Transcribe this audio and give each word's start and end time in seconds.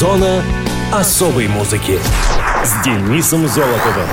Зона 0.00 0.42
особой 0.90 1.46
музыки 1.46 1.98
с 2.64 2.82
Денисом 2.82 3.46
Золотовым. 3.46 4.08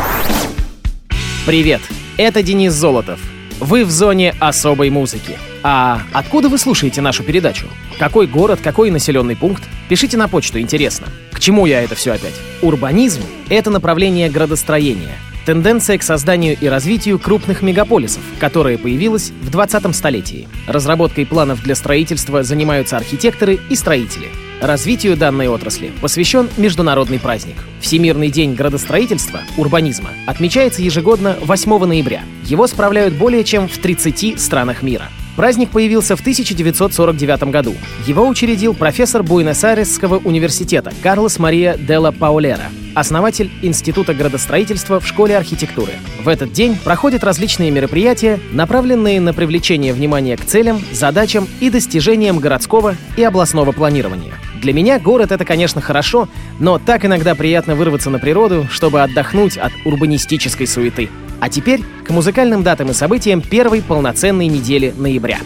Привет, 1.45 1.79
это 2.17 2.43
Денис 2.43 2.73
Золотов. 2.73 3.21
Вы 3.61 3.85
в 3.85 3.89
зоне 3.89 4.35
особой 4.41 4.89
музыки. 4.89 5.37
А 5.63 6.01
откуда 6.11 6.49
вы 6.49 6.57
слушаете 6.57 6.99
нашу 6.99 7.23
передачу? 7.23 7.67
Какой 7.99 8.27
город, 8.27 8.59
какой 8.61 8.91
населенный 8.91 9.37
пункт? 9.37 9.63
Пишите 9.87 10.17
на 10.17 10.27
почту, 10.27 10.59
интересно. 10.59 11.07
К 11.31 11.39
чему 11.39 11.65
я 11.65 11.81
это 11.81 11.95
все 11.95 12.11
опять? 12.11 12.35
Урбанизм— 12.61 13.21
это 13.49 13.69
направление 13.69 14.29
градостроения. 14.29 15.15
Тенденция 15.45 15.97
к 15.97 16.03
созданию 16.03 16.57
и 16.59 16.67
развитию 16.67 17.17
крупных 17.17 17.61
мегаполисов, 17.61 18.23
которая 18.41 18.77
появилась 18.77 19.31
в 19.41 19.49
20 19.49 19.95
столетии. 19.95 20.49
Разработкой 20.67 21.25
планов 21.25 21.63
для 21.63 21.75
строительства 21.75 22.43
занимаются 22.43 22.97
архитекторы 22.97 23.57
и 23.69 23.75
строители. 23.77 24.27
Развитию 24.61 25.15
данной 25.15 25.47
отрасли 25.49 25.91
посвящен 26.01 26.49
международный 26.57 27.19
праздник. 27.19 27.57
Всемирный 27.79 28.31
день 28.31 28.55
градостроительства, 28.55 29.41
урбанизма, 29.55 30.09
отмечается 30.25 30.81
ежегодно 30.81 31.37
8 31.43 31.85
ноября. 31.85 32.23
Его 32.43 32.65
справляют 32.65 33.13
более 33.13 33.43
чем 33.43 33.67
в 33.67 33.77
30 33.77 34.39
странах 34.39 34.81
мира. 34.81 35.09
Праздник 35.35 35.69
появился 35.69 36.15
в 36.15 36.21
1949 36.21 37.43
году. 37.51 37.75
Его 38.07 38.27
учредил 38.27 38.73
профессор 38.73 39.21
Буэнос-Айресского 39.21 40.17
университета 40.25 40.91
Карлос 41.03 41.37
Мария 41.37 41.77
Делла 41.77 42.09
Паулера, 42.09 42.71
основатель 42.95 43.51
Института 43.61 44.15
градостроительства 44.15 44.99
в 44.99 45.05
Школе 45.05 45.37
архитектуры. 45.37 45.91
В 46.23 46.27
этот 46.27 46.51
день 46.51 46.75
проходят 46.83 47.23
различные 47.23 47.69
мероприятия, 47.69 48.39
направленные 48.51 49.21
на 49.21 49.33
привлечение 49.33 49.93
внимания 49.93 50.35
к 50.35 50.43
целям, 50.43 50.81
задачам 50.91 51.47
и 51.59 51.69
достижениям 51.69 52.39
городского 52.39 52.95
и 53.15 53.23
областного 53.23 53.71
планирования. 53.71 54.33
Для 54.61 54.73
меня 54.73 54.99
город— 54.99 55.31
это, 55.33 55.45
конечно, 55.45 55.81
хорошо, 55.81 56.27
но 56.59 56.79
так 56.79 57.05
иногда 57.05 57.35
приятно 57.35 57.75
вырваться 57.75 58.09
на 58.09 58.19
природу, 58.19 58.67
чтобы 58.71 59.01
отдохнуть 59.01 59.57
от 59.57 59.71
урбанистической 59.85 60.67
суеты. 60.67 61.09
А 61.39 61.49
теперь 61.49 61.81
к 62.03 62.09
музыкальным 62.09 62.63
датам 62.63 62.89
и 62.89 62.93
событиям 62.93 63.41
первой 63.41 63.81
полноценной 63.81 64.47
недели 64.47 64.93
ноября. 64.97 65.39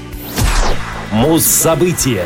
Муз-события. 1.11 2.23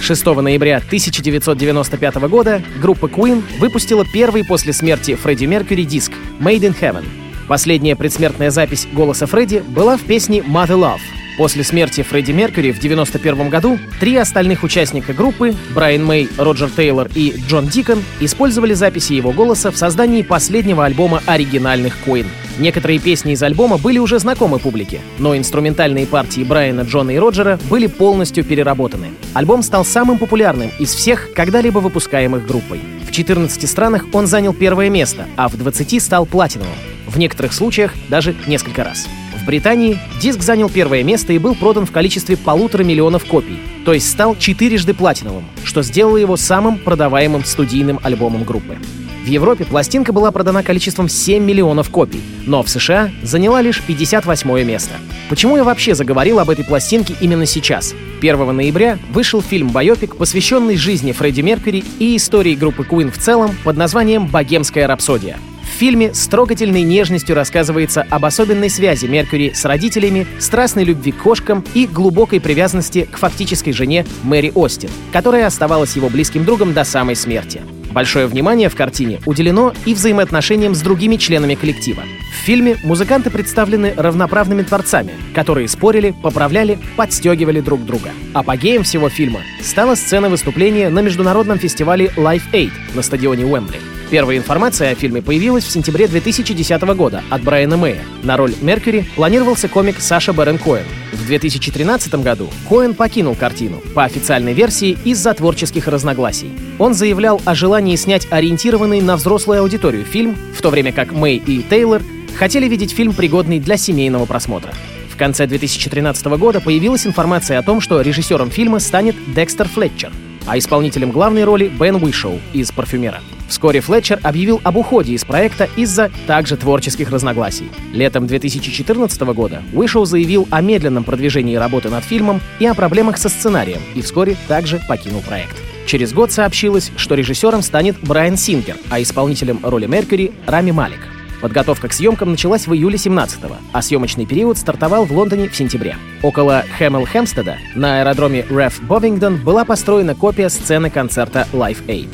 6 0.00 0.26
ноября 0.26 0.76
1995 0.76 2.14
года 2.28 2.62
группа 2.80 3.06
Queen 3.06 3.42
выпустила 3.58 4.04
первый 4.04 4.44
после 4.44 4.72
смерти 4.72 5.16
Фредди 5.16 5.46
Меркьюри 5.46 5.82
диск 5.82 6.12
«Made 6.38 6.60
in 6.60 6.80
Heaven». 6.80 7.04
Последняя 7.48 7.96
предсмертная 7.96 8.50
запись 8.50 8.86
голоса 8.92 9.26
Фредди 9.26 9.58
была 9.58 9.96
в 9.96 10.02
песне 10.02 10.38
«Mother 10.38 10.78
Love», 10.78 11.00
После 11.38 11.62
смерти 11.62 12.02
Фредди 12.02 12.32
Меркьюри 12.32 12.72
в 12.72 12.78
1991 12.78 13.48
году 13.48 13.78
три 14.00 14.16
остальных 14.16 14.64
участника 14.64 15.12
группы— 15.12 15.54
Брайан 15.74 16.04
Мэй, 16.04 16.28
Роджер 16.36 16.68
Тейлор 16.68 17.08
и 17.14 17.32
Джон 17.46 17.68
Дикон— 17.68 18.02
использовали 18.20 18.74
записи 18.74 19.12
его 19.12 19.30
голоса 19.30 19.70
в 19.70 19.76
создании 19.76 20.22
последнего 20.22 20.84
альбома 20.84 21.22
оригинальных 21.26 21.94
Queen. 22.04 22.26
Некоторые 22.58 22.98
песни 22.98 23.34
из 23.34 23.42
альбома 23.44 23.78
были 23.78 23.98
уже 23.98 24.18
знакомы 24.18 24.58
публике, 24.58 25.00
но 25.18 25.36
инструментальные 25.36 26.08
партии 26.08 26.42
Брайана, 26.42 26.80
Джона 26.80 27.12
и 27.12 27.18
Роджера 27.18 27.60
были 27.70 27.86
полностью 27.86 28.42
переработаны. 28.42 29.10
Альбом 29.32 29.62
стал 29.62 29.84
самым 29.84 30.18
популярным 30.18 30.72
из 30.80 30.92
всех 30.92 31.32
когда-либо 31.34 31.78
выпускаемых 31.78 32.48
группой. 32.48 32.80
В 33.08 33.12
14 33.12 33.70
странах 33.70 34.06
он 34.12 34.26
занял 34.26 34.52
первое 34.52 34.90
место, 34.90 35.28
а 35.36 35.48
в 35.48 35.56
20 35.56 36.02
стал 36.02 36.26
платиновым. 36.26 36.74
В 37.06 37.16
некоторых 37.16 37.52
случаях 37.52 37.94
даже 38.08 38.34
несколько 38.48 38.82
раз. 38.82 39.06
Британии 39.48 39.98
диск 40.20 40.42
занял 40.42 40.68
первое 40.68 41.02
место 41.02 41.32
и 41.32 41.38
был 41.38 41.54
продан 41.54 41.86
в 41.86 41.90
количестве 41.90 42.36
полутора 42.36 42.82
миллионов 42.82 43.24
копий, 43.24 43.58
то 43.86 43.94
есть 43.94 44.10
стал 44.10 44.36
четырежды 44.36 44.92
платиновым, 44.92 45.46
что 45.64 45.82
сделало 45.82 46.18
его 46.18 46.36
самым 46.36 46.76
продаваемым 46.76 47.42
студийным 47.46 47.98
альбомом 48.02 48.44
группы. 48.44 48.76
В 49.24 49.26
Европе 49.26 49.64
пластинка 49.64 50.12
была 50.12 50.32
продана 50.32 50.62
количеством 50.62 51.08
7 51.08 51.42
миллионов 51.42 51.88
копий, 51.88 52.20
но 52.44 52.62
в 52.62 52.68
США 52.68 53.10
заняла 53.22 53.62
лишь 53.62 53.80
58 53.80 54.64
место. 54.64 54.96
Почему 55.30 55.56
я 55.56 55.64
вообще 55.64 55.94
заговорил 55.94 56.40
об 56.40 56.50
этой 56.50 56.66
пластинке 56.66 57.14
именно 57.18 57.46
сейчас? 57.46 57.94
1 58.20 58.54
ноября 58.54 58.98
вышел 59.14 59.40
фильм-байопик, 59.40 60.16
посвященный 60.16 60.76
жизни 60.76 61.12
Фредди 61.12 61.40
Меркьюри 61.40 61.84
и 61.98 62.18
истории 62.18 62.54
группы 62.54 62.82
Queen 62.82 63.10
в 63.10 63.16
целом 63.16 63.56
под 63.64 63.78
названием 63.78 64.26
«Богемская 64.26 64.86
рапсодия». 64.86 65.38
Фильме 65.78 66.12
с 66.12 66.26
трогательной 66.26 66.82
нежностью 66.82 67.36
рассказывается 67.36 68.04
об 68.10 68.24
особенной 68.24 68.68
связи 68.68 69.06
Меркьюри 69.06 69.52
с 69.54 69.64
родителями, 69.64 70.26
страстной 70.40 70.82
любви 70.82 71.12
к 71.12 71.18
кошкам 71.18 71.64
и 71.72 71.86
глубокой 71.86 72.40
привязанности 72.40 73.08
к 73.08 73.16
фактической 73.16 73.70
жене 73.70 74.04
Мэри 74.24 74.50
Остин, 74.56 74.90
которая 75.12 75.46
оставалась 75.46 75.94
его 75.94 76.08
близким 76.08 76.44
другом 76.44 76.74
до 76.74 76.82
самой 76.82 77.14
смерти. 77.14 77.62
Большое 77.92 78.26
внимание 78.26 78.68
в 78.68 78.74
картине 78.74 79.20
уделено 79.24 79.72
и 79.86 79.94
взаимоотношениям 79.94 80.74
с 80.74 80.80
другими 80.80 81.14
членами 81.14 81.54
коллектива. 81.54 82.02
В 82.32 82.44
фильме 82.44 82.76
музыканты 82.82 83.30
представлены 83.30 83.94
равноправными 83.96 84.62
творцами, 84.62 85.12
которые 85.32 85.68
спорили, 85.68 86.12
поправляли, 86.24 86.80
подстегивали 86.96 87.60
друг 87.60 87.86
друга. 87.86 88.10
Апогеем 88.34 88.82
всего 88.82 89.08
фильма 89.08 89.42
стала 89.62 89.94
сцена 89.94 90.28
выступления 90.28 90.88
на 90.88 91.02
международном 91.02 91.60
фестивале 91.60 92.06
Live 92.16 92.42
Aid 92.52 92.72
на 92.96 93.02
стадионе 93.02 93.46
Уэмбли. 93.46 93.97
Первая 94.10 94.38
информация 94.38 94.92
о 94.92 94.94
фильме 94.94 95.20
появилась 95.20 95.64
в 95.64 95.70
сентябре 95.70 96.08
2010 96.08 96.80
года 96.96 97.22
от 97.28 97.42
Брайана 97.42 97.76
Мэя. 97.76 98.02
На 98.22 98.38
роль 98.38 98.54
Меркьюри 98.62 99.04
планировался 99.14 99.68
комик 99.68 100.00
Саша 100.00 100.32
Барен 100.32 100.56
Коэн. 100.56 100.86
В 101.12 101.26
2013 101.26 102.14
году 102.14 102.48
Коэн 102.70 102.94
покинул 102.94 103.34
картину, 103.34 103.82
по 103.94 104.04
официальной 104.04 104.54
версии, 104.54 104.96
из-за 105.04 105.34
творческих 105.34 105.88
разногласий. 105.88 106.50
Он 106.78 106.94
заявлял 106.94 107.42
о 107.44 107.54
желании 107.54 107.96
снять 107.96 108.26
ориентированный 108.30 109.02
на 109.02 109.16
взрослую 109.16 109.60
аудиторию 109.60 110.06
фильм, 110.06 110.36
в 110.54 110.62
то 110.62 110.70
время 110.70 110.92
как 110.92 111.12
Мэй 111.12 111.36
и 111.36 111.62
Тейлор 111.62 112.00
хотели 112.38 112.66
видеть 112.66 112.92
фильм, 112.92 113.12
пригодный 113.12 113.60
для 113.60 113.76
семейного 113.76 114.24
просмотра. 114.24 114.72
В 115.10 115.18
конце 115.18 115.46
2013 115.46 116.24
года 116.38 116.60
появилась 116.60 117.06
информация 117.06 117.58
о 117.58 117.62
том, 117.62 117.82
что 117.82 118.00
режиссером 118.00 118.50
фильма 118.50 118.78
станет 118.78 119.16
Декстер 119.34 119.68
Флетчер, 119.68 120.12
а 120.46 120.56
исполнителем 120.56 121.10
главной 121.10 121.44
роли 121.44 121.68
Бен 121.68 121.96
Уишоу 121.96 122.40
из 122.54 122.72
«Парфюмера». 122.72 123.20
Вскоре 123.48 123.80
Флетчер 123.80 124.20
объявил 124.22 124.60
об 124.62 124.76
уходе 124.76 125.14
из 125.14 125.24
проекта 125.24 125.68
из-за 125.76 126.10
также 126.26 126.56
творческих 126.56 127.10
разногласий. 127.10 127.70
Летом 127.92 128.26
2014 128.26 129.20
года 129.22 129.62
Уишоу 129.72 130.04
заявил 130.04 130.46
о 130.50 130.60
медленном 130.60 131.02
продвижении 131.04 131.56
работы 131.56 131.88
над 131.88 132.04
фильмом 132.04 132.40
и 132.60 132.66
о 132.66 132.74
проблемах 132.74 133.16
со 133.16 133.28
сценарием, 133.28 133.80
и 133.94 134.02
вскоре 134.02 134.36
также 134.46 134.80
покинул 134.86 135.22
проект. 135.22 135.56
Через 135.86 136.12
год 136.12 136.30
сообщилось, 136.30 136.92
что 136.96 137.14
режиссером 137.14 137.62
станет 137.62 137.98
Брайан 138.02 138.36
Сингер, 138.36 138.76
а 138.90 139.00
исполнителем 139.00 139.60
роли 139.62 139.86
Меркьюри— 139.86 140.32
Рами 140.46 140.70
Малик. 140.70 141.00
Подготовка 141.40 141.88
к 141.88 141.92
съемкам 141.92 142.32
началась 142.32 142.66
в 142.66 142.74
июле 142.74 142.96
17-го, 142.96 143.56
а 143.72 143.80
съемочный 143.80 144.26
период 144.26 144.58
стартовал 144.58 145.06
в 145.06 145.12
Лондоне 145.12 145.48
в 145.48 145.56
сентябре. 145.56 145.96
Около 146.22 146.64
Хэмл 146.76 147.06
Хэмстеда 147.06 147.56
на 147.74 148.00
аэродроме 148.00 148.44
Реф 148.50 148.82
Бовингдон 148.82 149.36
была 149.36 149.64
построена 149.64 150.14
копия 150.14 150.50
сцены 150.50 150.90
концерта 150.90 151.46
Live 151.52 151.86
Aid. 151.86 152.08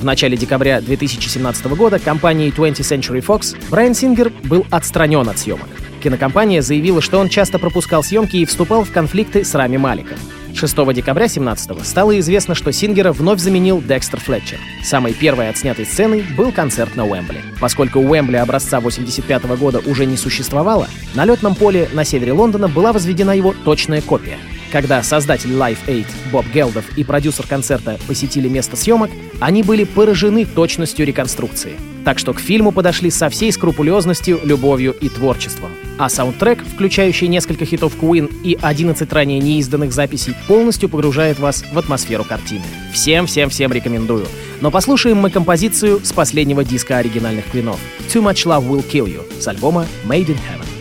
В 0.00 0.04
начале 0.04 0.36
декабря 0.36 0.82
2017 0.82 1.66
года 1.68 1.98
компанией 1.98 2.50
20th 2.50 2.80
Century 2.80 3.24
Fox 3.24 3.56
Брайан 3.70 3.94
Сингер 3.94 4.30
был 4.44 4.66
отстранен 4.70 5.26
от 5.28 5.38
съемок. 5.38 5.68
Кинокомпания 6.02 6.60
заявила, 6.60 7.00
что 7.00 7.18
он 7.18 7.30
часто 7.30 7.58
пропускал 7.58 8.04
съемки 8.04 8.36
и 8.36 8.44
вступал 8.44 8.84
в 8.84 8.92
конфликты 8.92 9.42
с 9.42 9.54
Рами 9.54 9.78
Маликом. 9.78 10.18
6 10.54 10.92
декабря 10.92 11.28
17 11.28 11.84
стало 11.84 12.18
известно, 12.20 12.54
что 12.54 12.72
Сингера 12.72 13.12
вновь 13.12 13.40
заменил 13.40 13.80
Декстер 13.80 14.20
Флетчер. 14.20 14.58
Самой 14.84 15.14
первой 15.14 15.48
отснятой 15.48 15.86
сценой 15.86 16.24
был 16.36 16.52
концерт 16.52 16.94
на 16.94 17.06
Уэмбли. 17.06 17.42
Поскольку 17.60 18.00
Уэмбли 18.00 18.36
образца 18.36 18.80
85 18.80 19.44
года 19.58 19.80
уже 19.84 20.04
не 20.04 20.16
существовало, 20.16 20.88
на 21.14 21.24
летном 21.24 21.54
поле 21.54 21.88
на 21.92 22.04
севере 22.04 22.32
Лондона 22.32 22.68
была 22.68 22.92
возведена 22.92 23.34
его 23.34 23.54
точная 23.64 24.02
копия. 24.02 24.38
Когда 24.76 25.02
создатель 25.02 25.52
Live 25.52 25.78
8 25.86 26.04
Боб 26.30 26.44
Гелдов 26.52 26.98
и 26.98 27.02
продюсер 27.02 27.46
концерта 27.46 27.98
посетили 28.06 28.46
место 28.46 28.76
съемок, 28.76 29.10
они 29.40 29.62
были 29.62 29.84
поражены 29.84 30.44
точностью 30.44 31.06
реконструкции. 31.06 31.78
Так 32.04 32.18
что 32.18 32.34
к 32.34 32.40
фильму 32.40 32.72
подошли 32.72 33.10
со 33.10 33.30
всей 33.30 33.50
скрупулезностью, 33.52 34.38
любовью 34.44 34.92
и 34.92 35.08
творчеством. 35.08 35.70
А 35.96 36.10
саундтрек, 36.10 36.62
включающий 36.62 37.26
несколько 37.26 37.64
хитов 37.64 37.96
Queen 37.98 38.30
и 38.42 38.58
11 38.60 39.10
ранее 39.14 39.38
неизданных 39.38 39.94
записей, 39.94 40.34
полностью 40.46 40.90
погружает 40.90 41.38
вас 41.38 41.64
в 41.72 41.78
атмосферу 41.78 42.24
картины. 42.24 42.64
Всем-всем-всем 42.92 43.72
рекомендую. 43.72 44.26
Но 44.60 44.70
послушаем 44.70 45.16
мы 45.16 45.30
композицию 45.30 46.04
с 46.04 46.12
последнего 46.12 46.64
диска 46.64 46.98
оригинальных 46.98 47.46
Квинов 47.46 47.80
«Too 48.12 48.22
Much 48.22 48.44
Love 48.44 48.68
Will 48.68 48.84
Kill 48.86 49.06
You» 49.06 49.40
с 49.40 49.48
альбома 49.48 49.86
«Made 50.06 50.26
in 50.26 50.36
Heaven». 50.36 50.75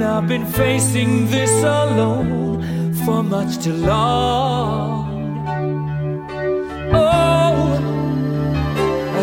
And 0.00 0.06
I've 0.06 0.28
been 0.28 0.46
facing 0.46 1.26
this 1.26 1.50
alone 1.64 2.94
for 3.04 3.20
much 3.20 3.58
too 3.58 3.72
long. 3.72 5.44
Oh, 6.94 7.74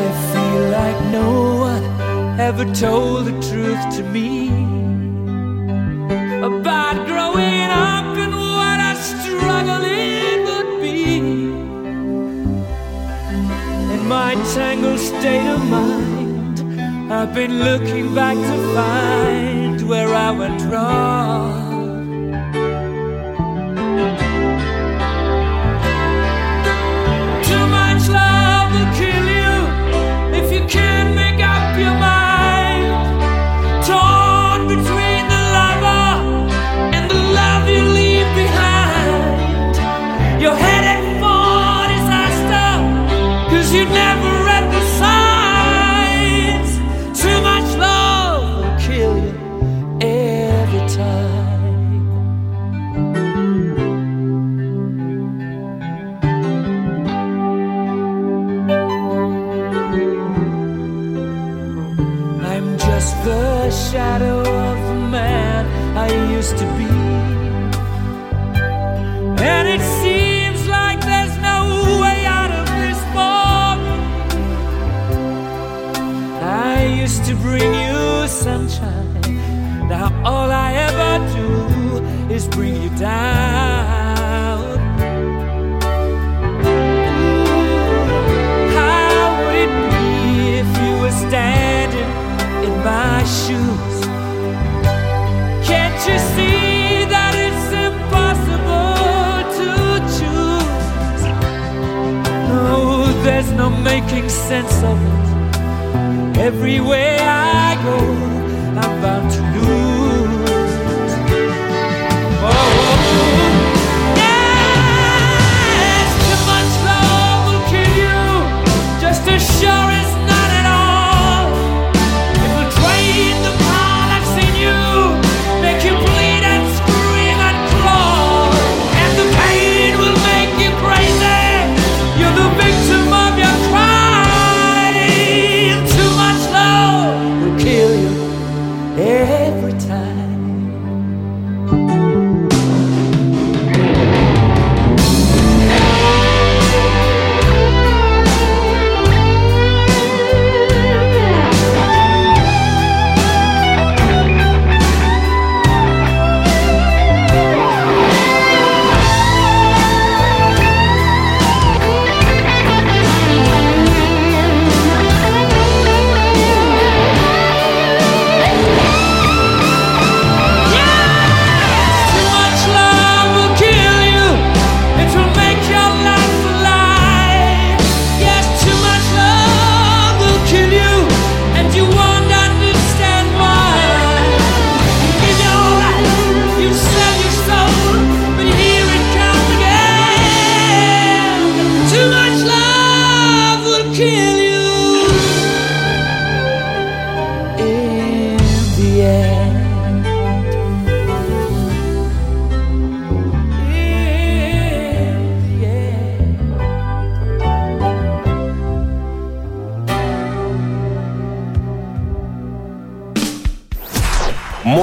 I 0.02 0.06
feel 0.34 0.62
like 0.80 1.00
no 1.14 1.30
one 1.70 1.86
ever 2.42 2.66
told 2.74 3.28
the 3.28 3.36
truth 3.50 3.84
to 3.96 4.04
me 4.04 4.50
about 6.44 7.08
growing 7.08 7.70
up 7.72 8.18
and 8.24 8.34
what 8.36 8.78
a 8.92 8.96
struggle 9.12 9.82
it 9.82 10.44
would 10.44 10.82
be. 10.82 11.20
In 13.94 14.06
my 14.10 14.36
tangled 14.54 15.00
state 15.00 15.48
of 15.48 15.64
mind, 15.70 16.60
I've 17.10 17.34
been 17.34 17.64
looking 17.64 18.14
back 18.14 18.36
to 18.36 18.74
find 18.76 19.65
where 19.88 20.14
I 20.14 20.32
went 20.32 20.62
wrong. 20.64 21.55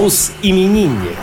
Мус-именинник. 0.02 1.16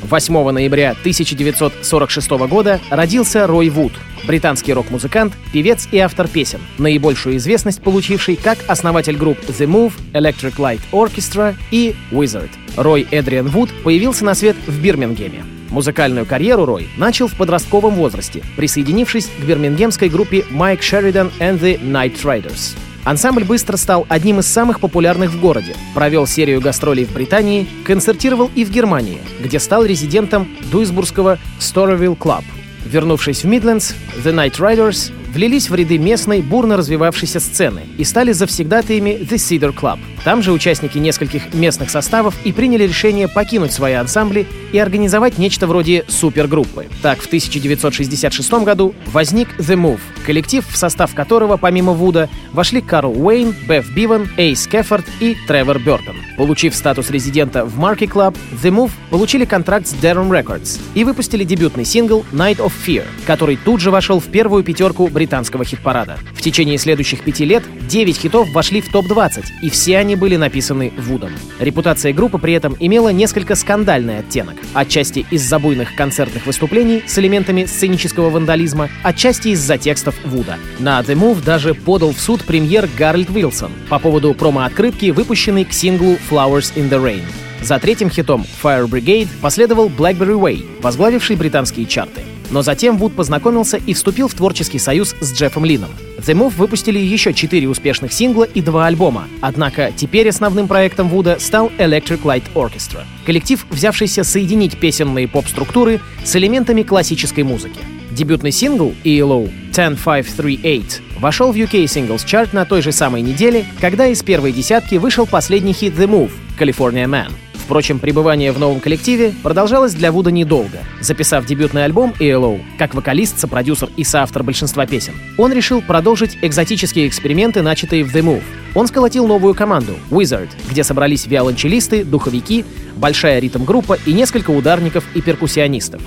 8 0.00 0.50
ноября 0.50 0.92
1946 0.92 2.30
года 2.48 2.80
родился 2.88 3.46
Рой 3.46 3.68
Вуд, 3.68 3.92
британский 4.26 4.72
рок-музыкант, 4.72 5.34
певец 5.52 5.86
и 5.92 5.98
автор 5.98 6.26
песен, 6.26 6.60
наибольшую 6.78 7.36
известность 7.36 7.82
получивший 7.82 8.36
как 8.36 8.56
основатель 8.66 9.18
групп 9.18 9.38
The 9.40 9.66
Move, 9.66 9.92
Electric 10.14 10.56
Light 10.56 10.80
Orchestra 10.90 11.54
и 11.70 11.94
Wizard. 12.10 12.48
Рой 12.78 13.06
Эдриан 13.10 13.48
Вуд 13.48 13.68
появился 13.84 14.24
на 14.24 14.34
свет 14.34 14.56
в 14.66 14.80
Бирмингеме. 14.80 15.44
Музыкальную 15.68 16.24
карьеру 16.24 16.64
Рой 16.64 16.88
начал 16.96 17.28
в 17.28 17.34
подростковом 17.34 17.92
возрасте, 17.92 18.42
присоединившись 18.56 19.26
к 19.26 19.44
бирмингемской 19.44 20.08
группе 20.08 20.46
Mike 20.50 20.80
Sheridan 20.80 21.30
and 21.40 21.60
the 21.60 21.78
Night 21.78 22.22
Riders. 22.22 22.74
Ансамбль 23.04 23.44
быстро 23.44 23.76
стал 23.76 24.06
одним 24.08 24.40
из 24.40 24.46
самых 24.46 24.80
популярных 24.80 25.30
в 25.30 25.40
городе, 25.40 25.76
провел 25.94 26.26
серию 26.26 26.60
гастролей 26.60 27.04
в 27.04 27.12
Британии, 27.12 27.66
концертировал 27.84 28.50
и 28.54 28.64
в 28.64 28.70
Германии, 28.70 29.20
где 29.40 29.58
стал 29.58 29.84
резидентом 29.84 30.48
дуйсбургского 30.72 31.38
Storyville 31.60 32.16
Club. 32.16 32.44
Вернувшись 32.86 33.44
в 33.44 33.46
Мидлендс, 33.46 33.92
The 34.24 34.32
Night 34.32 34.58
Riders 34.58 35.12
влились 35.34 35.68
в 35.68 35.74
ряды 35.74 35.98
местной, 35.98 36.40
бурно 36.40 36.76
развивавшейся 36.76 37.40
сцены 37.40 37.82
и 37.98 38.04
стали 38.04 38.32
завсегдатаями 38.32 39.10
The 39.10 39.34
Cedar 39.34 39.74
Club. 39.74 39.98
Там 40.24 40.42
же 40.42 40.52
участники 40.52 40.96
нескольких 40.96 41.52
местных 41.52 41.90
составов 41.90 42.34
и 42.44 42.52
приняли 42.52 42.84
решение 42.84 43.28
покинуть 43.28 43.72
свои 43.72 43.92
ансамбли 43.92 44.46
и 44.72 44.78
организовать 44.78 45.36
нечто 45.36 45.66
вроде 45.66 46.04
супергруппы. 46.08 46.86
Так, 47.02 47.20
в 47.20 47.26
1966 47.26 48.52
году 48.64 48.94
возник 49.06 49.48
The 49.58 49.76
Move, 49.76 50.00
коллектив, 50.24 50.64
в 50.66 50.76
состав 50.76 51.14
которого, 51.14 51.58
помимо 51.58 51.92
Вуда, 51.92 52.30
вошли 52.52 52.80
Карл 52.80 53.12
Уэйн, 53.12 53.54
Беф 53.68 53.94
Биван, 53.94 54.28
Эйс 54.38 54.66
Кефорд 54.66 55.04
и 55.20 55.36
Тревор 55.46 55.78
Бёртон. 55.78 56.16
Получив 56.36 56.74
статус 56.74 57.10
резидента 57.10 57.64
в 57.64 57.78
Marky 57.78 58.08
Club, 58.08 58.36
The 58.62 58.70
Move 58.70 58.90
получили 59.10 59.44
контракт 59.44 59.86
с 59.86 59.94
Darum 59.94 60.30
Records 60.30 60.80
и 60.94 61.04
выпустили 61.04 61.44
дебютный 61.44 61.84
сингл 61.84 62.24
Night 62.32 62.56
of 62.56 62.72
Fear, 62.86 63.04
который 63.26 63.56
тут 63.56 63.80
же 63.80 63.90
вошел 63.90 64.18
в 64.18 64.24
первую 64.24 64.64
пятерку 64.64 65.06
британских 65.08 65.23
британского 65.24 65.64
хит-парада. 65.64 66.18
В 66.34 66.42
течение 66.42 66.76
следующих 66.76 67.24
пяти 67.24 67.46
лет 67.46 67.62
9 67.88 68.14
хитов 68.14 68.50
вошли 68.52 68.82
в 68.82 68.92
топ-20, 68.92 69.44
и 69.62 69.70
все 69.70 69.96
они 69.96 70.16
были 70.16 70.36
написаны 70.36 70.92
Вудом. 70.98 71.30
Репутация 71.58 72.12
группы 72.12 72.36
при 72.36 72.52
этом 72.52 72.76
имела 72.78 73.08
несколько 73.08 73.54
скандальный 73.54 74.18
оттенок, 74.18 74.56
отчасти 74.74 75.24
из-за 75.30 75.58
буйных 75.58 75.96
концертных 75.96 76.44
выступлений 76.44 77.02
с 77.06 77.18
элементами 77.18 77.64
сценического 77.64 78.28
вандализма, 78.28 78.90
отчасти 79.02 79.48
из-за 79.48 79.78
текстов 79.78 80.14
Вуда. 80.26 80.58
На 80.78 81.00
The 81.00 81.14
Move 81.14 81.42
даже 81.42 81.72
подал 81.72 82.12
в 82.12 82.20
суд 82.20 82.44
премьер 82.44 82.86
Гарольд 82.98 83.30
Уилсон 83.30 83.72
по 83.88 83.98
поводу 83.98 84.34
промо-открытки, 84.34 85.10
выпущенной 85.10 85.64
к 85.64 85.72
синглу 85.72 86.18
Flowers 86.30 86.74
in 86.74 86.90
the 86.90 87.02
Rain. 87.02 87.22
За 87.62 87.78
третьим 87.78 88.10
хитом 88.10 88.44
Fire 88.62 88.86
Brigade 88.86 89.28
последовал 89.40 89.88
Blackberry 89.88 90.38
Way, 90.38 90.82
возглавивший 90.82 91.36
британские 91.36 91.86
чарты. 91.86 92.20
Но 92.50 92.62
затем 92.62 92.98
Вуд 92.98 93.14
познакомился 93.14 93.78
и 93.78 93.94
вступил 93.94 94.28
в 94.28 94.34
творческий 94.34 94.78
союз 94.78 95.14
с 95.20 95.32
Джеффом 95.32 95.64
Лином. 95.64 95.90
The 96.18 96.34
Move 96.34 96.54
выпустили 96.56 96.98
еще 96.98 97.34
четыре 97.34 97.68
успешных 97.68 98.12
сингла 98.12 98.44
и 98.44 98.62
два 98.62 98.86
альбома, 98.86 99.28
однако 99.40 99.92
теперь 99.94 100.28
основным 100.28 100.68
проектом 100.68 101.08
Вуда 101.08 101.38
стал 101.38 101.70
Electric 101.78 102.22
Light 102.22 102.44
Orchestra. 102.54 103.04
Коллектив, 103.26 103.64
взявшийся 103.70 104.24
соединить 104.24 104.78
песенные 104.78 105.28
поп-структуры 105.28 106.00
с 106.24 106.34
элементами 106.36 106.82
классической 106.82 107.44
музыки. 107.44 107.80
Дебютный 108.10 108.52
сингл 108.52 108.94
ELO 109.04 109.50
10538 109.72 111.18
вошел 111.18 111.52
в 111.52 111.56
UK 111.56 111.84
Singles 111.84 112.24
Chart 112.24 112.48
на 112.52 112.64
той 112.64 112.80
же 112.80 112.92
самой 112.92 113.22
неделе, 113.22 113.66
когда 113.80 114.06
из 114.06 114.22
первой 114.22 114.52
десятки 114.52 114.94
вышел 114.96 115.26
последний 115.26 115.72
хит 115.72 115.94
The 115.94 116.06
Move— 116.06 116.30
California 116.58 117.06
Man. 117.06 117.32
Впрочем, 117.64 117.98
пребывание 117.98 118.52
в 118.52 118.58
новом 118.58 118.78
коллективе 118.78 119.32
продолжалось 119.42 119.94
для 119.94 120.12
Вуда 120.12 120.30
недолго. 120.30 120.80
Записав 121.00 121.46
дебютный 121.46 121.86
альбом 121.86 122.12
ELO, 122.20 122.60
как 122.78 122.94
вокалист, 122.94 123.38
сопродюсер 123.38 123.88
и 123.96 124.04
соавтор 124.04 124.42
большинства 124.42 124.86
песен, 124.86 125.14
он 125.38 125.50
решил 125.50 125.80
продолжить 125.80 126.36
экзотические 126.42 127.08
эксперименты, 127.08 127.62
начатые 127.62 128.04
в 128.04 128.14
The 128.14 128.20
Move. 128.20 128.42
Он 128.74 128.86
сколотил 128.86 129.26
новую 129.26 129.54
команду— 129.54 129.94
Wizard, 130.10 130.50
где 130.68 130.84
собрались 130.84 131.26
виолончелисты, 131.26 132.04
духовики, 132.04 132.66
большая 132.96 133.38
ритм-группа 133.38 133.98
и 134.04 134.12
несколько 134.12 134.50
ударников 134.50 135.04
и 135.14 135.22
перкуссионистов. 135.22 136.02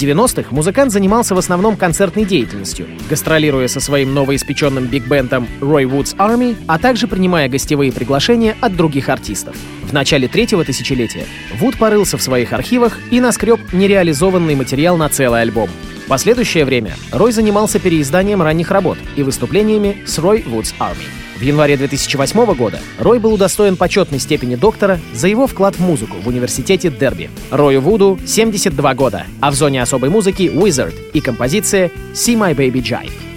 В 0.00 0.02
90-х 0.02 0.48
музыкант 0.50 0.92
занимался 0.92 1.34
в 1.34 1.38
основном 1.38 1.76
концертной 1.76 2.24
деятельностью, 2.24 2.86
гастролируя 3.10 3.68
со 3.68 3.80
своим 3.80 4.14
новоиспеченным 4.14 4.86
биг-бендом 4.86 5.46
Roy 5.60 5.84
Woods 5.84 6.16
Army, 6.16 6.56
а 6.66 6.78
также 6.78 7.06
принимая 7.06 7.50
гостевые 7.50 7.92
приглашения 7.92 8.56
от 8.62 8.74
других 8.74 9.10
артистов. 9.10 9.54
В 9.82 9.92
начале 9.92 10.26
третьего 10.26 10.64
тысячелетия 10.64 11.26
Вуд 11.58 11.76
порылся 11.76 12.16
в 12.16 12.22
своих 12.22 12.54
архивах 12.54 12.98
и 13.10 13.20
наскреб 13.20 13.60
нереализованный 13.74 14.54
материал 14.54 14.96
на 14.96 15.10
целый 15.10 15.42
альбом. 15.42 15.68
В 16.06 16.08
последующее 16.08 16.64
время 16.64 16.96
Рой 17.12 17.32
занимался 17.32 17.78
переизданием 17.78 18.40
ранних 18.40 18.70
работ 18.70 18.96
и 19.16 19.22
выступлениями 19.22 20.02
с 20.06 20.18
Roy 20.18 20.42
Woods 20.42 20.72
Army. 20.80 21.19
В 21.40 21.42
январе 21.42 21.78
2008 21.78 22.54
года 22.54 22.80
Рой 22.98 23.18
был 23.18 23.32
удостоен 23.32 23.78
почетной 23.78 24.18
степени 24.18 24.56
доктора 24.56 25.00
за 25.14 25.26
его 25.26 25.46
вклад 25.46 25.74
в 25.74 25.80
музыку 25.80 26.18
в 26.22 26.28
университете 26.28 26.90
Дерби. 26.90 27.30
Рою 27.50 27.80
Вуду 27.80 28.18
72 28.26 28.94
года, 28.94 29.24
а 29.40 29.50
в 29.50 29.54
зоне 29.54 29.80
особой 29.80 30.10
музыки 30.10 30.42
Wizard 30.42 30.94
и 31.14 31.20
композиция 31.22 31.90
«See 32.12 32.36
My 32.36 32.54
Baby 32.54 32.82
Jive». 32.82 33.29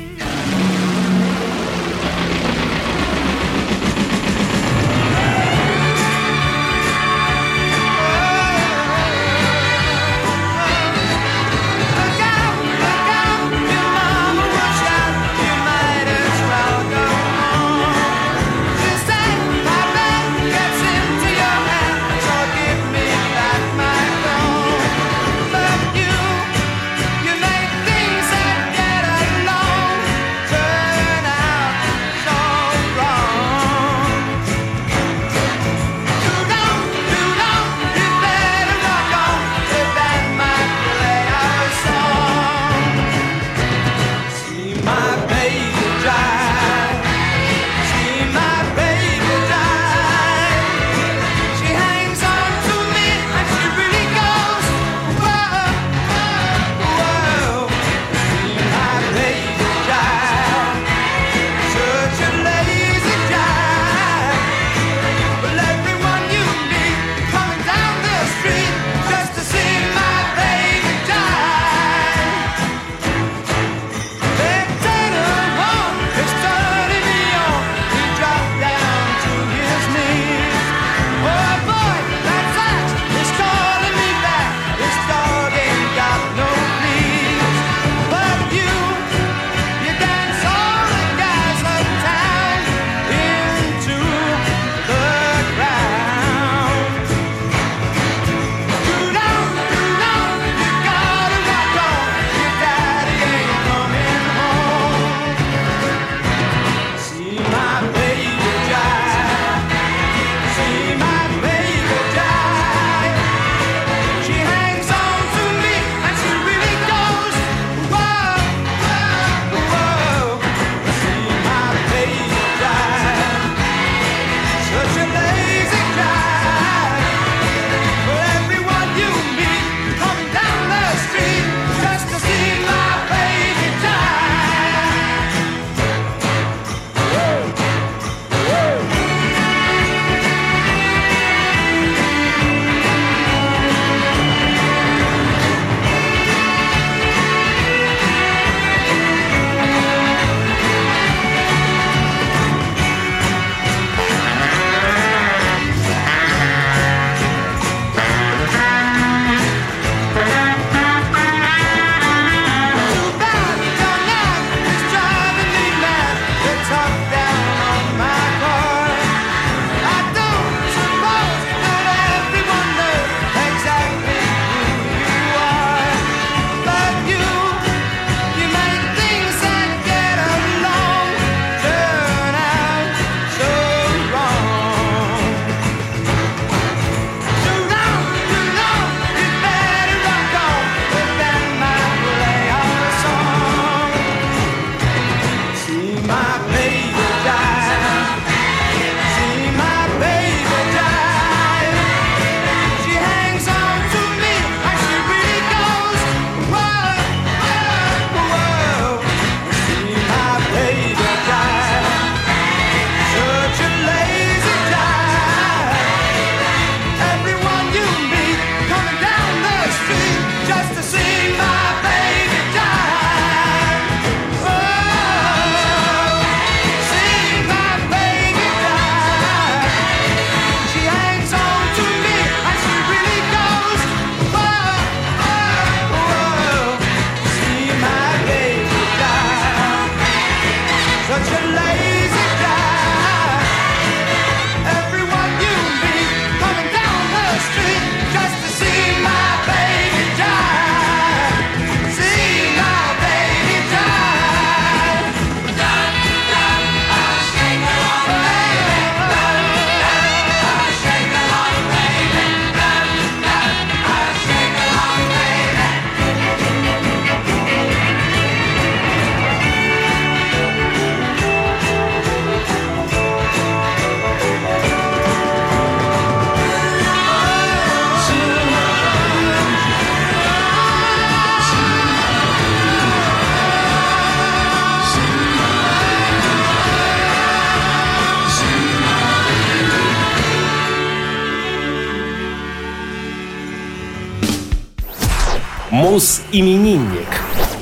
Муз-именинник. 295.84 297.10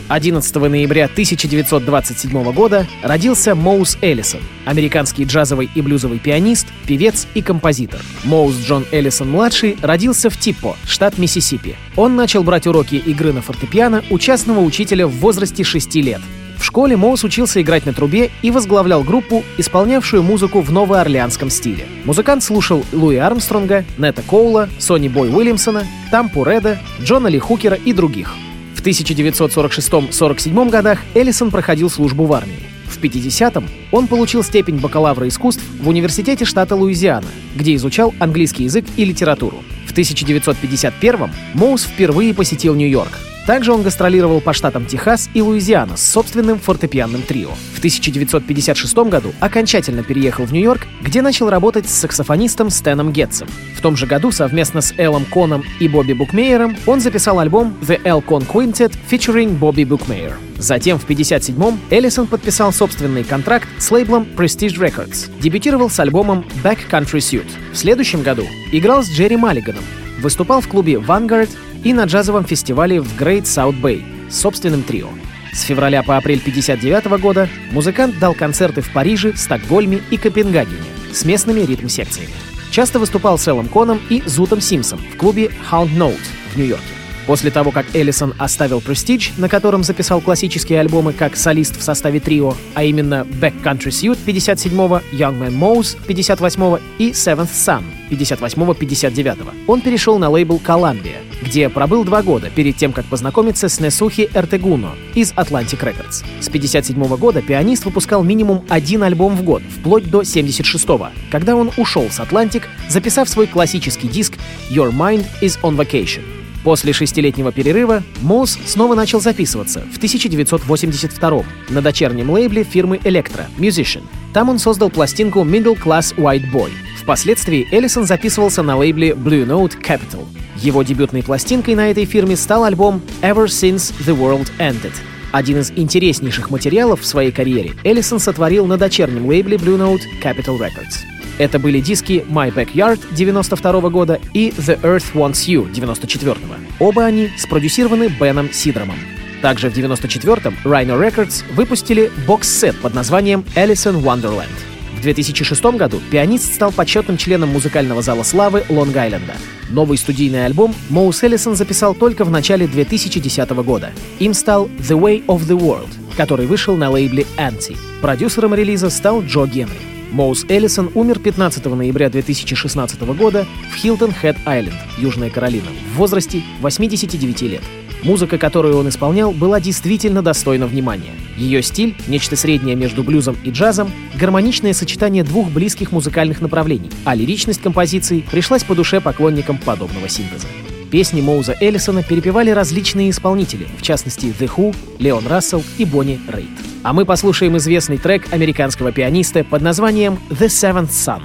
11 0.08 0.56
ноября 0.56 1.06
1927 1.06 2.54
года 2.54 2.86
родился 3.02 3.56
Моус 3.56 3.98
Эллисон, 4.04 4.42
американский 4.64 5.24
джазовый 5.24 5.72
и 5.74 5.82
блюзовый 5.82 6.20
пианист, 6.20 6.68
певец 6.86 7.26
и 7.34 7.42
композитор. 7.42 8.00
Моус 8.24 8.58
Джон 8.60 8.86
Эллисон-младший 8.92 9.76
родился 9.82 10.30
в 10.30 10.38
Типпо, 10.38 10.78
штат 10.86 11.18
Миссисипи. 11.18 11.76
Он 11.96 12.16
начал 12.16 12.44
брать 12.44 12.68
уроки 12.68 12.94
игры 12.94 13.34
на 13.34 13.42
фортепиано 13.42 14.04
у 14.12 14.20
частного 14.20 14.60
учителя 14.60 15.08
в 15.08 15.14
возрасте 15.14 15.64
6 15.64 15.96
лет. 15.96 16.22
В 16.62 16.64
школе 16.64 16.96
Моус 16.96 17.24
учился 17.24 17.60
играть 17.60 17.88
на 17.88 17.92
трубе 17.92 18.30
и 18.44 18.52
возглавлял 18.52 19.02
группу, 19.02 19.44
исполнявшую 19.58 20.22
музыку 20.22 20.62
в 20.62 20.72
новоорлеанском 20.72 21.50
стиле. 21.50 21.88
Музыкант 22.06 22.44
слушал 22.44 22.86
Луи 22.94 23.16
Армстронга, 23.16 23.84
Нета 23.98 24.22
Коула, 24.22 24.70
Сони 24.78 25.08
Бой 25.08 25.30
Уильямсона, 25.30 25.88
Тампу 26.12 26.44
Реда, 26.44 26.78
Джона 27.02 27.30
Ли 27.30 27.40
Хукера 27.40 27.76
и 27.76 27.94
других. 27.94 28.36
В 28.76 28.84
1946-47 28.84 30.70
годах 30.70 31.00
Эллисон 31.16 31.50
проходил 31.50 31.90
службу 31.90 32.26
в 32.26 32.34
армии. 32.34 32.70
В 33.02 33.04
50-м 33.04 33.68
он 33.92 34.06
получил 34.06 34.44
степень 34.44 34.78
бакалавра 34.78 35.28
искусств 35.28 35.64
в 35.80 35.90
Университете 35.90 36.46
штата 36.46 36.76
Луизиана, 36.76 37.28
где 37.56 37.74
изучал 37.74 38.14
английский 38.20 38.66
язык 38.66 38.86
и 38.96 39.06
литературу. 39.06 39.64
В 39.88 39.94
1951-м 39.94 41.32
Моус 41.56 41.84
впервые 41.84 42.36
посетил 42.36 42.76
Нью-Йорк. 42.76 43.12
Также 43.48 43.74
он 43.74 43.82
гастролировал 43.82 44.40
по 44.40 44.54
штатам 44.54 44.86
Техас 44.86 45.32
и 45.34 45.42
Луизиана 45.42 45.98
с 45.98 46.04
собственным 46.04 46.60
фортепианным 46.60 47.24
трио. 47.24 47.50
В 47.74 47.80
1956 47.80 48.96
году 49.10 49.34
окончательно 49.40 50.04
переехал 50.04 50.46
в 50.46 50.54
Нью-Йорк, 50.54 50.86
где 51.02 51.24
начал 51.24 51.50
работать 51.50 51.90
с 51.90 51.94
саксофонистом 51.94 52.70
Стэном 52.70 53.12
Гетцем. 53.12 53.48
В 53.76 53.82
том 53.82 53.98
же 53.98 54.06
году 54.06 54.32
совместно 54.32 54.82
с 54.82 54.94
Эллом 55.00 55.26
Коном 55.26 55.64
и 55.80 55.88
Бобби 55.88 56.14
Букмейером 56.14 56.78
он 56.86 57.02
записал 57.02 57.40
альбом 57.40 57.76
The 57.82 58.00
L 58.04 58.20
Con 58.20 58.46
Quintet 58.46 58.94
featuring 59.10 59.58
Bobby 59.58 59.88
Bookmeyer. 59.88 60.51
Затем 60.62 61.00
в 61.00 61.10
1957-м 61.10 61.80
Эллисон 61.90 62.28
подписал 62.28 62.72
собственный 62.72 63.24
контракт 63.24 63.68
с 63.80 63.90
лейблом 63.90 64.28
Prestige 64.38 64.78
Records. 64.78 65.32
Дебютировал 65.40 65.90
с 65.90 66.00
альбомом 66.00 66.46
Back 66.64 66.78
Country 66.88 67.18
Suit. 67.18 67.48
В 67.74 67.76
следующем 67.76 68.22
году 68.22 68.44
играл 68.72 69.04
с 69.04 69.10
Джерри 69.10 69.38
Маллиганом, 69.38 69.84
выступал 70.20 70.62
в 70.62 70.68
клубе 70.68 70.94
Vanguard 70.94 71.50
и 71.84 71.94
на 71.94 72.04
джазовом 72.04 72.46
фестивале 72.46 73.02
в 73.02 73.20
Great 73.20 73.44
South 73.44 73.82
Bay 73.82 74.04
с 74.30 74.40
собственным 74.40 74.84
трио. 74.84 75.08
С 75.52 75.62
февраля 75.64 76.04
по 76.04 76.16
апрель 76.16 76.40
1959 76.40 77.20
года 77.20 77.50
музыкант 77.72 78.20
дал 78.20 78.36
концерты 78.36 78.82
в 78.82 78.94
Париже, 78.94 79.36
Стокгольме 79.36 80.00
и 80.12 80.18
Копенгагене 80.18 80.78
с 81.12 81.26
местными 81.26 81.62
ритм-секциями. 81.62 82.34
Часто 82.70 83.00
выступал 83.00 83.40
с 83.40 83.48
Эллом 83.48 83.68
Коном 83.68 84.00
и 84.12 84.22
Зутом 84.28 84.62
Симсом 84.62 85.00
в 85.12 85.18
клубе 85.18 85.50
Hound 85.72 85.98
Note 85.98 86.22
в 86.54 86.58
Нью-Йорке. 86.58 87.01
После 87.28 87.52
того, 87.52 87.72
как 87.72 87.86
Эллисон 87.96 88.34
оставил 88.38 88.80
Prestige, 88.80 89.32
на 89.38 89.48
котором 89.48 89.84
записал 89.84 90.22
классические 90.22 90.80
альбомы 90.80 91.14
как 91.14 91.36
солист 91.36 91.78
в 91.78 91.84
составе 91.84 92.20
трио, 92.20 92.56
а 92.74 92.84
именно 92.84 93.28
Back 93.40 93.62
Country 93.64 93.90
Suite 93.90 94.20
57-го, 94.26 95.02
Young 95.12 95.40
Man 95.40 95.58
Mouse 95.58 95.98
58-го 96.08 96.80
и 96.98 97.12
Seventh 97.12 97.52
Son 97.52 97.84
58-59-го, 98.10 99.52
он 99.72 99.82
перешел 99.82 100.18
на 100.18 100.30
лейбл 100.30 100.60
Columbia, 100.66 101.18
где 101.42 101.70
пробыл 101.70 102.04
два 102.04 102.22
года 102.24 102.50
перед 102.50 102.76
тем, 102.76 102.92
как 102.92 103.06
познакомиться 103.06 103.70
с 103.70 103.80
Несухи 103.80 104.30
Эртегуно 104.34 104.92
из 105.16 105.32
Atlantic 105.34 105.80
Records. 105.82 106.24
С 106.42 106.50
57 106.50 107.04
года 107.18 107.42
пианист 107.42 107.86
выпускал 107.86 108.24
минимум 108.24 108.66
один 108.68 109.04
альбом 109.04 109.36
в 109.36 109.44
год, 109.44 109.62
вплоть 109.64 110.10
до 110.10 110.22
76-го, 110.22 111.10
когда 111.32 111.56
он 111.56 111.72
ушел 111.78 112.10
с 112.10 112.20
Atlantic, 112.20 112.64
записав 112.90 113.30
свой 113.30 113.48
классический 113.48 114.08
диск 114.08 114.34
Your 114.70 114.92
Mind 114.92 115.26
is 115.42 115.60
on 115.62 115.78
Vacation. 115.78 116.41
После 116.64 116.94
шестилетнего 116.94 117.52
перерыва 117.52 118.04
Моус 118.22 118.58
снова 118.66 118.94
начал 118.96 119.20
записываться 119.20 119.82
в 119.92 119.98
1982 119.98 121.44
на 121.70 121.82
дочернем 121.82 122.30
лейбле 122.30 122.64
фирмы 122.64 122.98
Electra 122.98 123.46
Musician. 123.58 124.04
Там 124.34 124.50
он 124.50 124.60
создал 124.60 124.90
пластинку 124.90 125.42
Middle 125.42 125.78
Class 125.82 126.16
White 126.16 126.52
Boy. 126.52 126.72
Впоследствии 127.02 127.68
Эллисон 127.72 128.06
записывался 128.06 128.62
на 128.62 128.78
лейбле 128.78 129.12
Blue 129.12 129.46
Note 129.46 129.82
Capital. 129.82 130.26
Его 130.58 130.84
дебютной 130.84 131.24
пластинкой 131.24 131.74
на 131.76 131.90
этой 131.90 132.06
фирме 132.06 132.36
стал 132.36 132.64
альбом 132.64 133.02
Ever 133.22 133.46
Since 133.46 133.94
the 134.06 134.16
World 134.16 134.52
Ended. 134.60 134.94
Один 135.32 135.60
из 135.60 135.72
интереснейших 135.72 136.52
материалов 136.52 137.02
в 137.02 137.06
своей 137.06 137.32
карьере 137.32 137.72
Эллисон 137.84 138.20
сотворил 138.20 138.68
на 138.68 138.78
дочернем 138.78 139.26
лейбле 139.26 139.58
Blue 139.58 139.78
Note 139.78 140.02
Capital 140.22 140.60
Records. 140.60 141.21
Это 141.38 141.60
были 141.60 141.80
диски 141.80 142.26
My 142.30 142.54
Backyard 142.54 143.00
92 143.14 143.90
года 143.90 144.20
и 144.34 144.50
The 144.50 144.80
Earth 144.82 145.14
Wants 145.14 145.48
You 145.48 145.72
94 145.72 146.36
-го. 146.36 146.56
Оба 146.80 147.06
они 147.06 147.30
спродюсированы 147.38 148.10
Беном 148.20 148.52
Сидромом. 148.52 148.98
Также 149.42 149.70
в 149.70 149.78
94-м 149.78 150.56
Rhino 150.64 151.00
Records 151.00 151.44
выпустили 151.56 152.12
бокс-сет 152.28 152.80
под 152.80 152.94
названием 152.94 153.44
Allison 153.56 154.02
Wonderland. 154.02 154.50
В 154.98 155.02
2006 155.02 155.64
году 155.78 156.00
пианист 156.12 156.54
стал 156.54 156.72
почетным 156.72 157.18
членом 157.18 157.50
музыкального 157.50 158.04
зала 158.04 158.22
славы 158.22 158.64
Лонг-Айленда. 158.70 159.34
Новый 159.72 159.98
студийный 159.98 160.46
альбом 160.46 160.76
Моус 160.90 161.24
Эллисон 161.24 161.56
записал 161.56 161.96
только 161.96 162.24
в 162.24 162.30
начале 162.30 162.68
2010 162.68 163.50
года. 163.64 163.90
Им 164.20 164.36
стал 164.36 164.68
The 164.68 165.00
Way 165.00 165.26
of 165.26 165.48
the 165.48 165.58
World, 165.58 165.90
который 166.16 166.46
вышел 166.46 166.76
на 166.78 166.92
лейбле 166.92 167.26
Anti. 167.38 167.76
Продюсером 168.00 168.54
релиза 168.54 168.92
стал 168.92 169.24
Джо 169.24 169.48
Генри. 169.48 170.01
Моус 170.12 170.46
Эллисон 170.50 170.92
умер 170.94 171.20
15 171.20 171.66
ноября 171.66 172.10
2016 172.10 173.02
года 173.16 173.48
в 173.72 173.76
Хилтон-Хед-Айленд, 173.76 174.76
Южная 174.98 175.30
Каролина, 175.30 175.68
в 175.94 175.98
возрасте 175.98 176.44
89 176.60 177.42
лет. 177.44 177.62
Музыка, 178.04 178.38
которую 178.38 178.78
он 178.78 178.90
исполнял, 178.90 179.32
была 179.32 179.62
действительно 179.62 180.22
достойна 180.22 180.68
внимания. 180.68 181.14
Ее 181.38 181.62
стиль— 181.62 181.96
нечто 182.08 182.36
среднее 182.36 182.76
между 182.76 183.04
блюзом 183.04 183.38
и 183.44 183.52
джазом, 183.52 183.92
гармоничное 184.20 184.74
сочетание 184.74 185.24
двух 185.24 185.50
близких 185.50 185.92
музыкальных 185.92 186.42
направлений, 186.42 186.90
а 187.06 187.16
лиричность 187.16 187.62
композиции 187.62 188.26
пришлась 188.30 188.64
по 188.64 188.76
душе 188.76 189.00
поклонникам 189.00 189.58
подобного 189.60 190.10
синтеза. 190.10 190.48
Песни 190.92 191.22
Моуза 191.22 191.56
Эллисона 191.62 192.04
перепевали 192.04 192.50
различные 192.50 193.12
исполнители, 193.12 193.66
в 193.78 193.82
частности 193.82 194.26
The 194.26 194.52
Who, 194.54 194.76
Леон 195.00 195.26
Рассел 195.26 195.64
и 195.78 195.86
Бонни 195.86 196.20
Рейд. 196.28 196.50
А 196.84 196.92
мы 196.92 197.06
послушаем 197.06 197.56
известный 197.56 197.98
трек 197.98 198.34
американского 198.34 198.92
пианиста 198.92 199.46
под 199.46 199.62
названием 199.62 200.20
«The 200.30 200.48
Seventh 200.48 200.90
Son». 200.90 201.22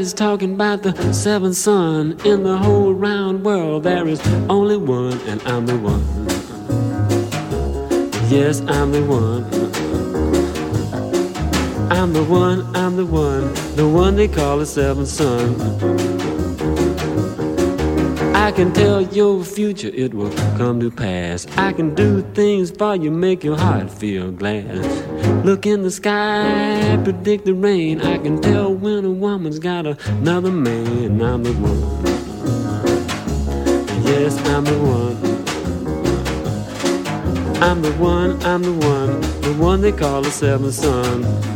Everybody's 0.00 0.18
talking 0.18 0.54
about 0.54 0.82
the 0.82 1.12
seventh 1.12 1.56
son 1.56 2.16
in 2.24 2.42
the 2.42 2.56
whole 2.56 2.94
round 2.94 3.44
world. 3.44 3.82
There 3.82 4.08
is 4.08 4.18
only 4.48 4.78
one, 4.78 5.20
and 5.28 5.42
I'm 5.42 5.66
the 5.66 5.76
one. 5.76 6.02
Yes, 8.30 8.62
I'm 8.62 8.92
the 8.92 9.04
one. 9.04 9.44
I'm 11.92 12.14
the 12.14 12.24
one, 12.24 12.64
I'm 12.74 12.96
the 12.96 13.04
one, 13.04 13.52
the 13.76 13.86
one 13.86 14.16
they 14.16 14.26
call 14.26 14.56
the 14.56 14.64
seventh 14.64 15.08
son. 15.08 16.00
I 18.34 18.52
can 18.52 18.72
tell 18.72 19.02
your 19.02 19.44
future, 19.44 19.90
it 19.94 20.14
will 20.14 20.32
come 20.56 20.80
to 20.80 20.90
pass. 20.90 21.46
I 21.58 21.74
can 21.74 21.94
do 21.94 22.22
things 22.32 22.70
for 22.70 22.96
you, 22.96 23.10
make 23.10 23.44
your 23.44 23.56
heart 23.56 23.90
feel 23.90 24.32
glad. 24.32 24.76
Look 25.44 25.66
in 25.66 25.82
the 25.82 25.90
sky, 25.90 26.98
predict 27.04 27.44
the 27.44 27.54
rain. 27.54 28.00
I 28.00 28.18
can 28.18 28.40
tell 28.40 28.74
when 28.74 29.04
a 29.04 29.10
woman's 29.40 29.58
got 29.58 29.86
another 29.86 30.50
man. 30.50 31.22
I'm 31.22 31.42
the 31.42 31.52
one. 31.52 31.80
Yes, 34.04 34.36
I'm 34.48 34.64
the 34.66 34.78
one. 34.78 35.16
I'm 37.62 37.80
the 37.80 37.92
one, 37.92 38.42
I'm 38.42 38.62
the 38.62 38.74
one, 38.74 39.20
the 39.40 39.54
one 39.58 39.80
they 39.80 39.92
call 39.92 40.20
the 40.20 40.30
seventh 40.30 40.74
son. 40.74 41.49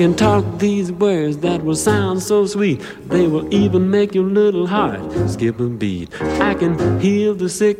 Can 0.00 0.16
talk 0.16 0.42
these 0.58 0.90
words 0.90 1.36
that 1.40 1.62
will 1.62 1.76
sound 1.76 2.22
so 2.22 2.46
sweet. 2.46 2.80
They 3.08 3.26
will 3.26 3.52
even 3.52 3.90
make 3.90 4.14
your 4.14 4.24
little 4.24 4.66
heart 4.66 4.98
skip 5.28 5.60
a 5.60 5.68
beat. 5.68 6.08
I 6.40 6.54
can 6.54 6.98
heal 6.98 7.34
the 7.34 7.50
sick, 7.50 7.76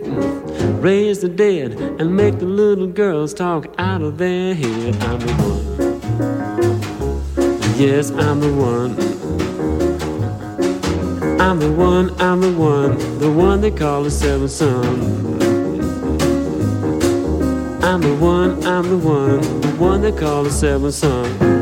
raise 0.82 1.20
the 1.20 1.30
dead, 1.30 1.72
and 1.98 2.14
make 2.14 2.38
the 2.38 2.44
little 2.44 2.88
girls 2.88 3.32
talk 3.32 3.74
out 3.78 4.02
of 4.02 4.18
their 4.18 4.54
head. 4.54 5.02
I'm 5.02 5.18
the 5.20 5.32
one. 5.32 5.64
Yes, 7.78 8.10
I'm 8.10 8.40
the 8.40 8.52
one. 8.52 8.90
I'm 11.40 11.58
the 11.58 11.72
one, 11.72 12.10
I'm 12.20 12.42
the 12.42 12.52
one, 12.52 12.98
the 13.18 13.32
one 13.32 13.62
they 13.62 13.70
call 13.70 14.02
the 14.02 14.10
seventh 14.10 14.50
son. 14.50 14.84
I'm 17.82 18.02
the 18.02 18.14
one, 18.16 18.62
I'm 18.66 18.90
the 18.90 18.98
one, 18.98 19.40
the 19.62 19.74
one 19.78 20.02
they 20.02 20.12
call 20.12 20.44
the 20.44 20.50
seventh 20.50 20.92
son. 20.92 21.59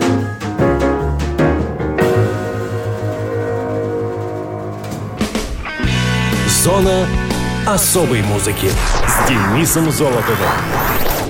Зона 6.69 7.07
особой 7.67 8.21
музыки 8.21 8.69
с 9.07 9.27
Денисом 9.27 9.91
Золотовым. 9.91 10.51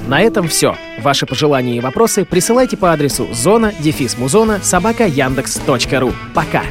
На 0.08 0.20
этом 0.20 0.48
все. 0.48 0.74
Ваши 1.00 1.26
пожелания 1.26 1.76
и 1.76 1.80
вопросы 1.80 2.24
присылайте 2.24 2.76
по 2.76 2.92
адресу 2.92 3.28
зона 3.32 3.72
дефис 3.78 4.18
музона 4.18 4.58
собака 4.64 5.06
яндекс.ру. 5.06 6.12
Пока! 6.34 6.62